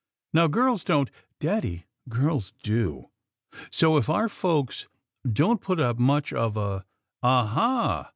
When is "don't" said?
0.83-1.11, 5.31-5.61